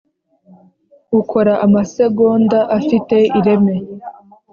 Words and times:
ukora 1.19 1.53
amasegonda 1.65 2.59
afite 2.77 3.15
ireme. 3.39 3.75